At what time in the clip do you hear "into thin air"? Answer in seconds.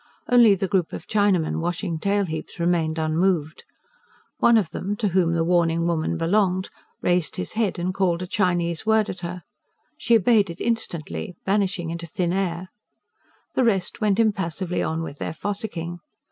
11.77-12.69